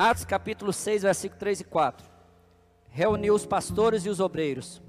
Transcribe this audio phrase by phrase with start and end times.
[0.00, 2.06] Atos capítulo 6, versículo 3 e 4.
[2.88, 4.80] Reuniu os pastores e os obreiros.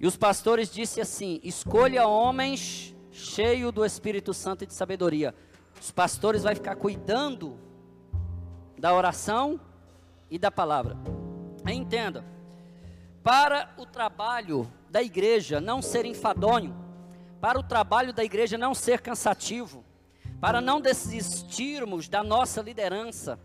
[0.00, 5.34] E os pastores disse assim: Escolha homens cheios do Espírito Santo e de sabedoria.
[5.78, 7.58] Os pastores vai ficar cuidando
[8.78, 9.60] da oração
[10.30, 10.96] e da palavra.
[11.70, 12.24] Entenda,
[13.22, 16.74] para o trabalho da igreja não ser enfadonho,
[17.38, 19.84] para o trabalho da igreja não ser cansativo,
[20.40, 23.38] para não desistirmos da nossa liderança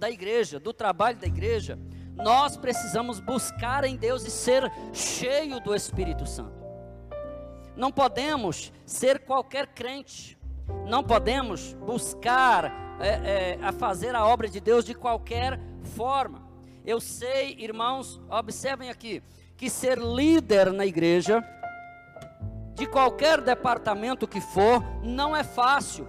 [0.00, 1.78] da igreja, do trabalho da igreja,
[2.16, 6.58] nós precisamos buscar em Deus e ser cheio do Espírito Santo.
[7.76, 10.38] Não podemos ser qualquer crente,
[10.86, 15.60] não podemos buscar é, é, a fazer a obra de Deus de qualquer
[15.94, 16.48] forma.
[16.84, 19.22] Eu sei, irmãos, observem aqui,
[19.56, 21.44] que ser líder na igreja,
[22.74, 26.08] de qualquer departamento que for, não é fácil.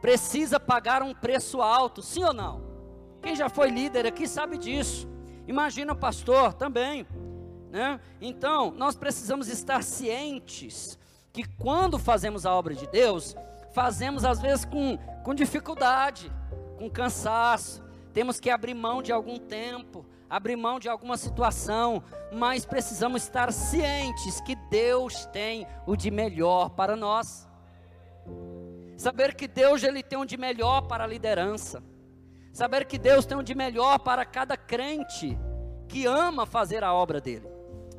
[0.00, 2.69] Precisa pagar um preço alto, sim ou não?
[3.20, 5.08] Quem já foi líder aqui sabe disso.
[5.46, 7.06] Imagina pastor também,
[7.70, 8.00] né?
[8.20, 10.98] Então, nós precisamos estar cientes
[11.32, 13.36] que quando fazemos a obra de Deus,
[13.72, 16.30] fazemos às vezes com, com dificuldade,
[16.78, 22.64] com cansaço, temos que abrir mão de algum tempo, abrir mão de alguma situação, mas
[22.64, 27.48] precisamos estar cientes que Deus tem o de melhor para nós.
[28.96, 31.82] Saber que Deus ele tem o de melhor para a liderança.
[32.52, 35.38] Saber que Deus tem o de melhor para cada crente
[35.88, 37.48] que ama fazer a obra dele.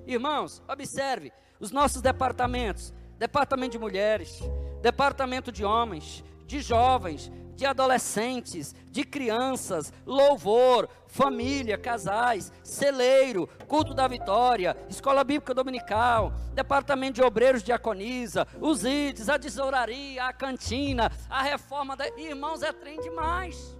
[0.05, 4.39] Irmãos, observe os nossos departamentos: departamento de mulheres,
[4.81, 14.07] departamento de homens, de jovens, de adolescentes, de crianças, louvor, família, casais, celeiro, culto da
[14.07, 21.43] vitória, escola bíblica dominical, departamento de obreiros diaconisa, os IDs, a tesouraria, a cantina, a
[21.43, 22.07] reforma da.
[22.17, 23.77] Irmãos, é trem demais.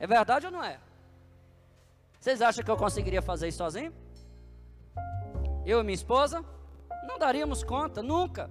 [0.00, 0.80] É verdade ou não é?
[2.18, 3.92] Vocês acham que eu conseguiria fazer isso sozinho?
[5.66, 6.42] Eu e minha esposa?
[7.06, 8.50] Não daríamos conta, nunca.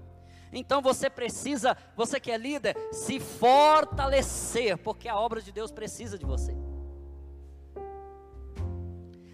[0.53, 6.17] Então você precisa, você que é líder, se fortalecer, porque a obra de Deus precisa
[6.17, 6.55] de você.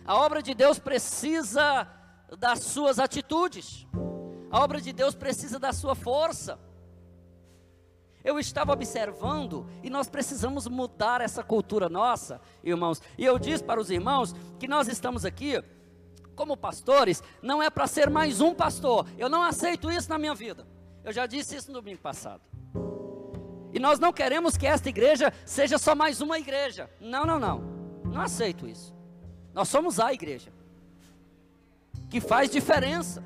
[0.05, 1.87] A obra de Deus precisa
[2.37, 3.85] das suas atitudes.
[4.49, 6.59] A obra de Deus precisa da sua força.
[8.25, 12.99] Eu estava observando e nós precisamos mudar essa cultura nossa, irmãos.
[13.19, 15.63] E eu disse para os irmãos que nós estamos aqui
[16.35, 19.05] como pastores, não é para ser mais um pastor.
[19.15, 20.65] Eu não aceito isso na minha vida.
[21.03, 22.41] Eu já disse isso no domingo passado.
[23.71, 26.89] E nós não queremos que esta igreja seja só mais uma igreja.
[26.99, 27.59] Não, não, não.
[28.05, 28.91] Não aceito isso.
[29.53, 30.51] Nós somos a igreja.
[32.09, 33.23] Que faz diferença.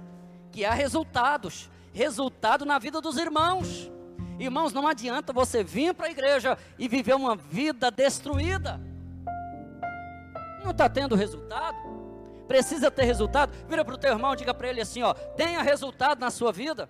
[0.51, 1.69] Que há resultados.
[1.93, 3.89] Resultado na vida dos irmãos.
[4.39, 8.79] Irmãos, não adianta você vir para a igreja e viver uma vida destruída.
[10.63, 11.77] Não está tendo resultado?
[12.47, 13.53] Precisa ter resultado?
[13.67, 16.89] Vira para o teu irmão diga para ele assim: ó, tenha resultado na sua vida.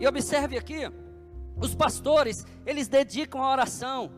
[0.00, 0.90] E observe aqui,
[1.56, 4.10] os pastores, eles dedicam a oração.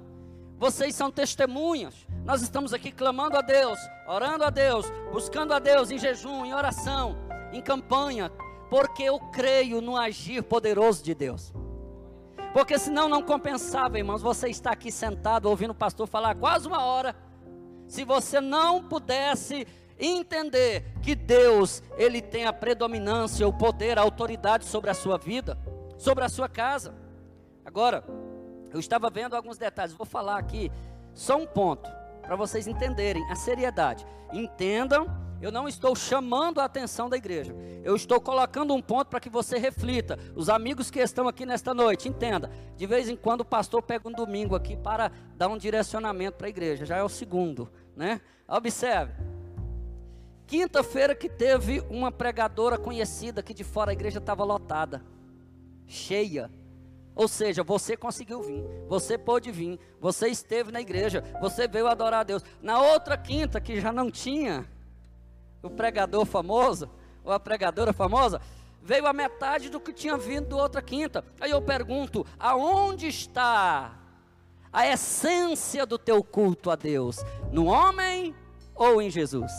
[0.59, 1.95] Vocês são testemunhas.
[2.25, 6.55] Nós estamos aqui clamando a Deus, orando a Deus, buscando a Deus em jejum, em
[6.55, 7.17] oração,
[7.53, 8.33] em campanha,
[8.69, 11.53] porque eu creio no agir poderoso de Deus.
[12.53, 16.82] Porque senão não compensava, irmãos, você está aqui sentado ouvindo o pastor falar quase uma
[16.82, 17.15] hora.
[17.87, 19.66] Se você não pudesse
[19.99, 25.59] entender que Deus, ele tem a predominância, o poder, a autoridade sobre a sua vida,
[25.99, 26.94] sobre a sua casa.
[27.65, 28.05] Agora,
[28.72, 30.71] eu estava vendo alguns detalhes, vou falar aqui
[31.15, 31.91] só um ponto
[32.22, 34.06] para vocês entenderem a seriedade.
[34.32, 35.06] Entendam,
[35.41, 37.55] eu não estou chamando a atenção da igreja.
[37.85, 40.19] Eu estou colocando um ponto para que você reflita.
[40.35, 42.51] Os amigos que estão aqui nesta noite, entenda.
[42.77, 46.47] De vez em quando o pastor pega um domingo aqui para dar um direcionamento para
[46.47, 46.87] a igreja.
[46.87, 48.21] Já é o segundo, né?
[48.49, 49.13] Observe.
[50.47, 55.05] Quinta-feira que teve uma pregadora conhecida que de fora a igreja estava lotada,
[55.87, 56.50] cheia.
[57.17, 62.21] Ou seja, você conseguiu vir, você pôde vir, você esteve na igreja, você veio adorar
[62.21, 62.44] a Deus.
[62.62, 64.69] Na outra quinta que já não tinha
[65.67, 66.89] o pregador famoso,
[67.25, 68.41] ou a pregadora famosa,
[68.83, 71.25] veio a metade do que tinha vindo do outra quinta.
[71.41, 73.99] Aí eu pergunto: aonde está
[74.73, 77.19] a essência do teu culto a Deus?
[77.51, 78.35] No homem
[78.75, 79.53] ou em Jesus?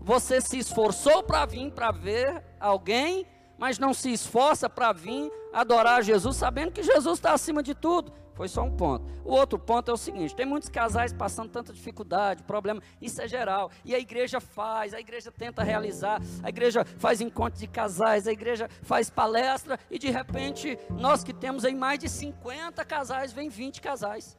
[0.00, 3.26] Você se esforçou para vir para ver alguém,
[3.58, 8.12] mas não se esforça para vir adorar Jesus, sabendo que Jesus está acima de tudo.
[8.42, 9.06] Foi só um ponto.
[9.24, 13.28] O outro ponto é o seguinte: tem muitos casais passando tanta dificuldade, problema, isso é
[13.28, 13.70] geral.
[13.84, 18.32] E a igreja faz, a igreja tenta realizar, a igreja faz encontros de casais, a
[18.32, 23.48] igreja faz palestra, e de repente, nós que temos aí mais de 50 casais, vem
[23.48, 24.36] 20 casais.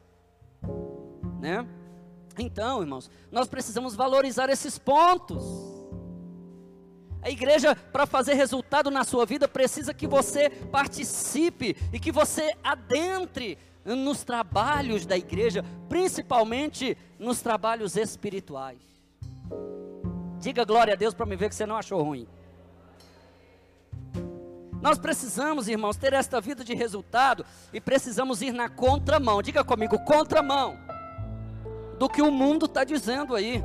[1.40, 1.66] Né?
[2.38, 5.42] Então, irmãos, nós precisamos valorizar esses pontos.
[7.22, 12.52] A igreja, para fazer resultado na sua vida, precisa que você participe e que você
[12.62, 18.78] adentre nos trabalhos da igreja, principalmente nos trabalhos espirituais.
[20.38, 22.26] Diga glória a Deus para me ver que você não achou ruim.
[24.80, 29.40] Nós precisamos, irmãos, ter esta vida de resultado e precisamos ir na contramão.
[29.40, 30.78] Diga comigo, contramão
[31.98, 33.62] do que o mundo está dizendo aí,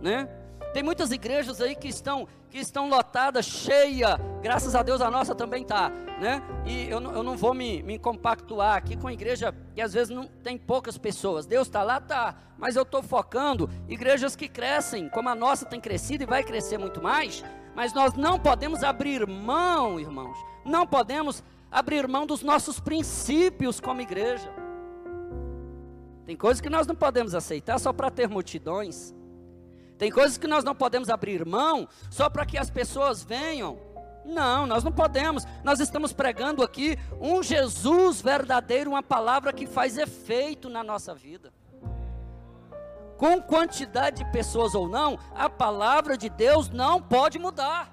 [0.00, 0.28] né?
[0.72, 4.18] Tem muitas igrejas aí que estão que estão lotadas, cheia.
[4.42, 5.88] Graças a Deus a nossa também está,
[6.20, 6.42] né?
[6.66, 10.26] E eu, eu não vou me, me compactuar aqui com igreja que às vezes não
[10.26, 11.46] tem poucas pessoas.
[11.46, 12.34] Deus está lá, tá.
[12.58, 16.76] Mas eu estou focando igrejas que crescem, como a nossa tem crescido e vai crescer
[16.76, 17.42] muito mais.
[17.74, 20.36] Mas nós não podemos abrir mão, irmãos.
[20.62, 24.52] Não podemos abrir mão dos nossos princípios como igreja.
[26.26, 29.14] Tem coisas que nós não podemos aceitar só para ter multidões.
[30.02, 33.78] Tem coisas que nós não podemos abrir mão só para que as pessoas venham.
[34.24, 35.44] Não, nós não podemos.
[35.62, 41.52] Nós estamos pregando aqui um Jesus verdadeiro, uma palavra que faz efeito na nossa vida.
[43.16, 47.88] Com quantidade de pessoas ou não, a palavra de Deus não pode mudar.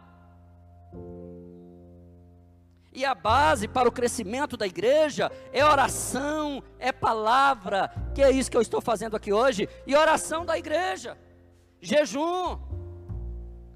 [2.92, 8.50] E a base para o crescimento da igreja é oração, é palavra, que é isso
[8.50, 11.16] que eu estou fazendo aqui hoje, e oração da igreja.
[11.82, 12.58] Jejum.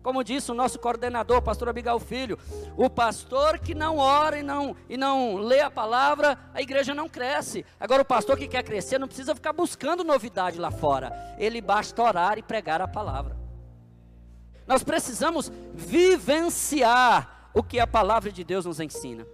[0.04, 2.38] Como disse o nosso coordenador, pastor Abigail Filho,
[2.76, 7.08] o pastor que não ora e não, e não lê a palavra, a igreja não
[7.08, 7.66] cresce.
[7.80, 12.04] Agora, o pastor que quer crescer não precisa ficar buscando novidade lá fora, ele basta
[12.04, 13.38] orar e pregar a palavra.
[14.68, 19.26] Nós precisamos vivenciar o que a palavra de Deus nos ensina.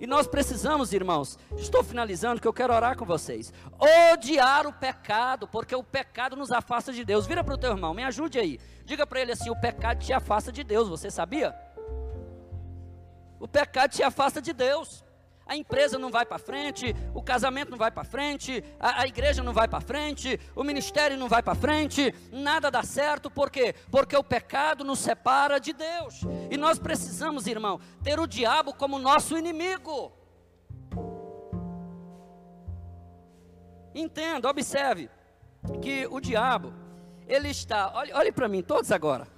[0.00, 3.52] E nós precisamos, irmãos, estou finalizando que eu quero orar com vocês.
[4.12, 7.26] Odiar o pecado, porque o pecado nos afasta de Deus.
[7.26, 8.60] Vira para o teu irmão, me ajude aí.
[8.84, 11.54] Diga para ele assim: o pecado te afasta de Deus, você sabia?
[13.40, 15.05] O pecado te afasta de Deus
[15.46, 19.44] a empresa não vai para frente, o casamento não vai para frente, a, a, igreja
[19.44, 23.74] não vai para frente, o ministério não vai para frente, nada dá certo, por quê?
[23.90, 28.98] Porque o pecado nos separa de Deus, e nós precisamos, irmão, ter o diabo como
[28.98, 30.12] nosso inimigo.
[33.94, 35.08] Entenda, observe,
[35.80, 36.74] que o diabo,
[37.28, 39.28] ele está, olhe, olhe para mim, todos agora,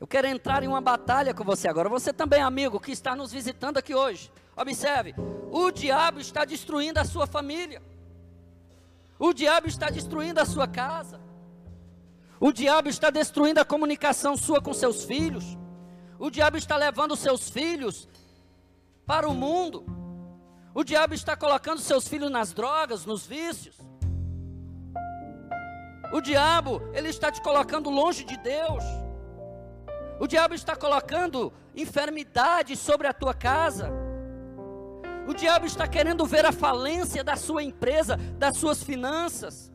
[0.00, 3.30] eu quero entrar em uma batalha com você agora, você também, amigo, que está nos
[3.30, 4.32] visitando aqui hoje.
[4.60, 5.14] Observe,
[5.50, 7.80] o diabo está destruindo a sua família.
[9.18, 11.18] O diabo está destruindo a sua casa.
[12.38, 15.56] O diabo está destruindo a comunicação sua com seus filhos.
[16.18, 18.06] O diabo está levando seus filhos
[19.06, 19.86] para o mundo.
[20.74, 23.76] O diabo está colocando seus filhos nas drogas, nos vícios.
[26.12, 28.84] O diabo, ele está te colocando longe de Deus.
[30.18, 34.09] O diabo está colocando enfermidade sobre a tua casa.
[35.26, 39.70] O diabo está querendo ver a falência da sua empresa, das suas finanças.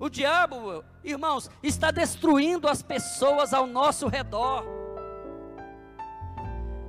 [0.00, 4.64] O diabo, irmãos, está destruindo as pessoas ao nosso redor.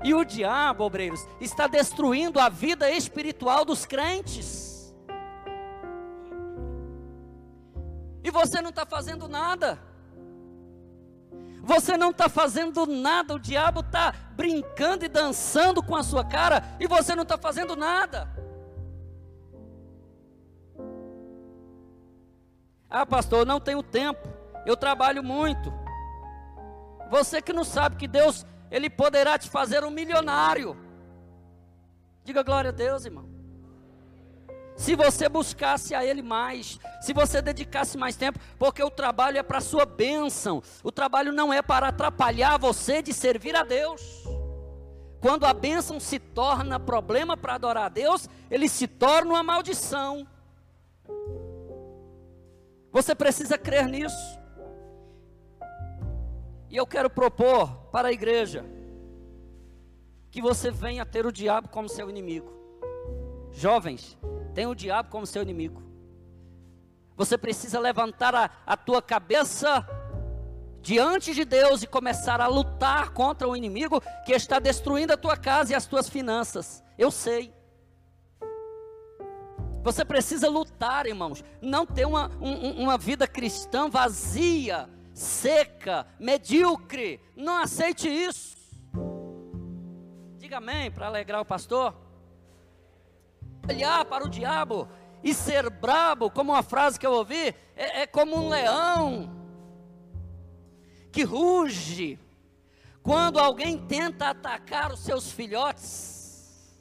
[0.03, 4.95] E o diabo, obreiros, está destruindo a vida espiritual dos crentes.
[8.23, 9.88] E você não está fazendo nada.
[11.69, 16.63] Você não está fazendo nada, o diabo está brincando e dançando com a sua cara
[16.79, 18.27] e você não está fazendo nada.
[22.89, 24.27] Ah, pastor, eu não tenho tempo,
[24.65, 25.71] eu trabalho muito.
[27.11, 30.75] Você que não sabe que Deus, Ele poderá te fazer um milionário.
[32.23, 33.38] Diga glória a Deus, irmão
[34.79, 39.43] se você buscasse a Ele mais, se você dedicasse mais tempo, porque o trabalho é
[39.43, 44.23] para sua bênção, o trabalho não é para atrapalhar você de servir a Deus.
[45.19, 50.25] Quando a bênção se torna problema para adorar a Deus, ele se torna uma maldição.
[52.89, 54.39] Você precisa crer nisso.
[56.69, 58.63] E eu quero propor para a igreja
[60.31, 62.57] que você venha ter o diabo como seu inimigo.
[63.51, 64.17] Jovens,
[64.59, 65.81] tem o diabo como seu inimigo.
[67.15, 69.87] Você precisa levantar a, a tua cabeça
[70.81, 75.37] diante de Deus e começar a lutar contra o inimigo que está destruindo a tua
[75.37, 76.83] casa e as tuas finanças.
[76.97, 77.53] Eu sei.
[79.81, 81.41] Você precisa lutar, irmãos.
[81.61, 87.21] Não ter uma, um, uma vida cristã vazia, seca, medíocre.
[87.33, 88.57] Não aceite isso.
[90.37, 92.08] Diga amém para alegrar o pastor.
[93.69, 94.87] Olhar para o diabo
[95.23, 99.35] e ser brabo, como uma frase que eu ouvi, é, é como um leão
[101.11, 102.19] que ruge
[103.03, 106.79] quando alguém tenta atacar os seus filhotes.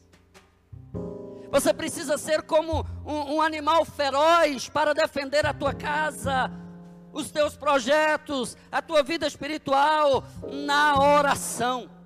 [1.51, 6.51] Você precisa ser como um, um, animal feroz para defender a tua casa,
[7.13, 11.98] os teus projetos, a tua vida espiritual na oração.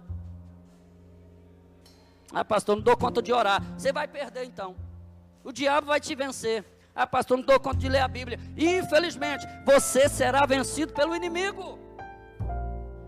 [2.32, 3.62] Ah, pastor, não dou conta de orar.
[3.76, 4.74] Você vai perder então.
[5.44, 6.64] O diabo vai te vencer.
[6.94, 8.38] Ah, pastor, não dou conta de ler a Bíblia.
[8.56, 11.78] Infelizmente, você será vencido pelo inimigo.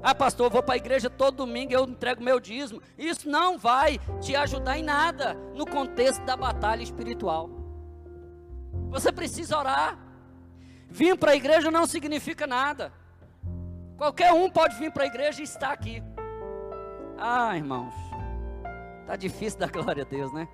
[0.03, 2.83] Ah, pastor, eu vou para a igreja todo domingo e eu entrego meu dízimo.
[2.99, 7.49] Isso não vai te ajudar em nada no contexto da batalha espiritual.
[8.91, 9.99] Você precisa orar.
[10.91, 12.93] Vir para a igreja não significa nada.
[13.97, 16.03] Qualquer um pode vir para a igreja e estar aqui.
[17.17, 17.95] Ah, irmãos,
[19.07, 20.49] tá difícil dar glória a Deus, né?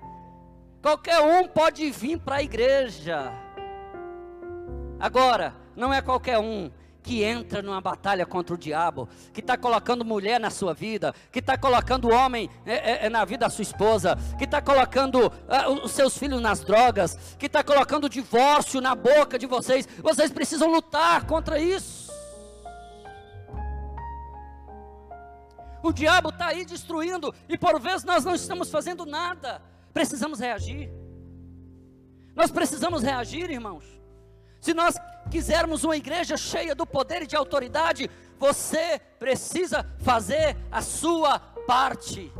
[0.81, 3.31] Qualquer um pode vir para a igreja.
[4.99, 6.71] Agora, não é qualquer um
[7.03, 11.39] que entra numa batalha contra o diabo, que está colocando mulher na sua vida, que
[11.39, 15.67] está colocando homem é, é, é, na vida da sua esposa, que está colocando é,
[15.67, 19.87] os seus filhos nas drogas, que está colocando divórcio na boca de vocês.
[20.01, 22.00] Vocês precisam lutar contra isso.
[25.83, 29.61] O diabo está aí destruindo e por vezes nós não estamos fazendo nada.
[29.93, 30.91] Precisamos reagir.
[32.35, 33.83] Nós precisamos reagir, irmãos.
[34.59, 34.95] Se nós
[35.29, 42.31] quisermos uma igreja cheia do poder e de autoridade, você precisa fazer a sua parte.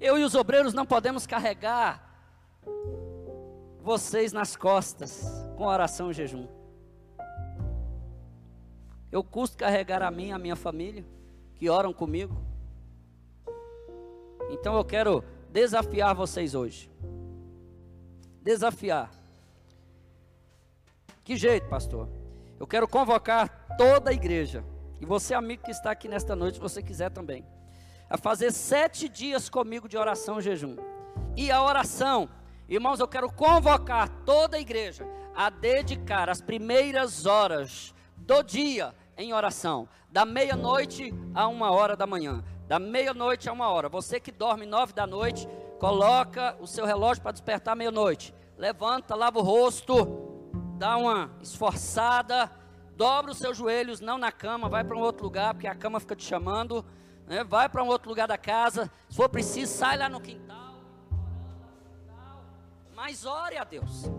[0.00, 2.08] Eu e os obreiros não podemos carregar
[3.80, 5.24] vocês nas costas
[5.56, 6.57] com oração e jejum.
[9.10, 11.04] Eu custo carregar a mim a minha família,
[11.54, 12.36] que oram comigo.
[14.50, 16.90] Então eu quero desafiar vocês hoje
[18.48, 19.10] desafiar.
[21.22, 22.08] Que jeito, pastor?
[22.58, 24.64] Eu quero convocar toda a igreja,
[24.98, 27.44] e você, amigo que está aqui nesta noite, se você quiser também,
[28.08, 30.76] a fazer sete dias comigo de oração e jejum.
[31.36, 32.26] E a oração,
[32.66, 37.94] irmãos, eu quero convocar toda a igreja a dedicar as primeiras horas
[38.28, 43.70] do dia em oração, da meia-noite a uma hora da manhã, da meia-noite a uma
[43.70, 43.88] hora.
[43.88, 45.48] Você que dorme nove da noite,
[45.80, 49.94] coloca o seu relógio para despertar meia-noite levanta, lava o rosto,
[50.76, 52.50] dá uma esforçada,
[52.96, 56.00] dobra os seus joelhos, não na cama, vai para um outro lugar, porque a cama
[56.00, 56.84] fica te chamando,
[57.26, 57.44] né?
[57.44, 60.74] vai para um outro lugar da casa, se for preciso, sai lá no quintal,
[62.94, 64.10] mas ore a Deus.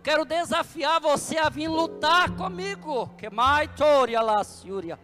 [0.00, 4.98] Eu quero desafiar você a vir lutar comigo, que mais toria lá, Siúria.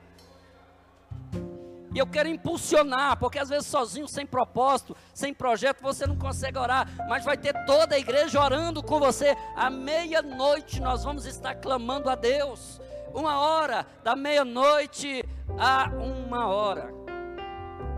[1.94, 6.56] E eu quero impulsionar, porque às vezes sozinho, sem propósito, sem projeto, você não consegue
[6.56, 9.36] orar, mas vai ter toda a igreja orando com você.
[9.54, 12.80] À meia-noite nós vamos estar clamando a Deus.
[13.12, 15.22] Uma hora, da meia-noite
[15.58, 16.90] a uma hora.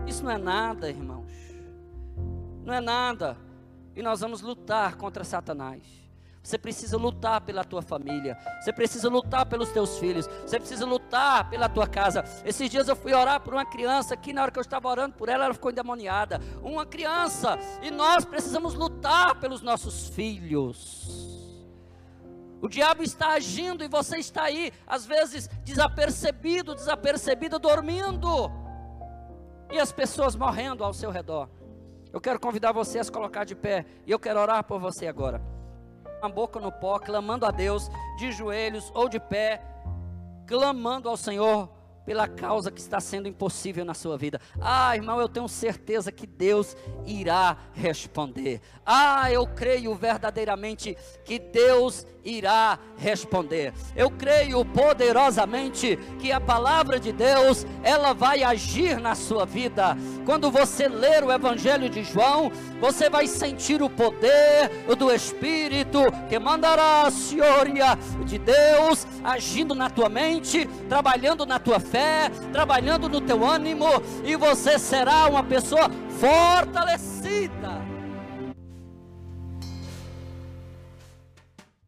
[0.05, 1.31] Isso não é nada, irmãos.
[2.65, 3.37] Não é nada.
[3.95, 6.08] E nós vamos lutar contra Satanás.
[6.49, 8.35] Você precisa lutar pela tua família.
[8.59, 10.25] Você precisa lutar pelos teus filhos.
[10.25, 12.23] Você precisa lutar pela tua casa.
[12.43, 15.13] Esses dias eu fui orar por uma criança que na hora que eu estava orando
[15.13, 16.41] por ela, ela ficou endemoniada.
[16.63, 17.59] Uma criança.
[17.83, 21.07] E nós precisamos lutar pelos nossos filhos.
[22.59, 28.51] O diabo está agindo e você está aí, às vezes desapercebido, desapercebida, dormindo.
[29.71, 31.47] E as pessoas morrendo ao seu redor.
[32.11, 33.85] Eu quero convidar você a se colocar de pé.
[34.07, 35.58] E eu quero orar por você agora
[36.21, 39.61] a boca no pó, clamando a Deus, de joelhos ou de pé,
[40.45, 41.69] clamando ao Senhor
[42.09, 44.41] pela causa que está sendo impossível na sua vida.
[44.59, 48.61] Ah, irmão, eu tenho certeza que Deus irá responder.
[48.83, 53.73] Ah, eu creio verdadeiramente que Deus irá responder.
[53.95, 59.97] Eu creio poderosamente que a palavra de Deus, ela vai agir na sua vida.
[60.25, 66.37] Quando você ler o evangelho de João, você vai sentir o poder do Espírito que
[66.37, 73.45] mandará, Senhoria, de Deus agindo na tua mente, trabalhando na tua fé, trabalhando no teu
[73.45, 73.87] ânimo,
[74.23, 77.88] e você será uma pessoa fortalecida